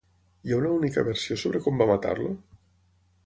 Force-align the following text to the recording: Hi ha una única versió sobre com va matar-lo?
Hi 0.45 0.53
ha 0.53 0.57
una 0.61 0.71
única 0.77 1.03
versió 1.09 1.37
sobre 1.43 1.61
com 1.67 1.79
va 1.83 1.89
matar-lo? 1.91 2.31